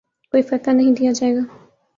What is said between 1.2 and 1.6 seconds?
گا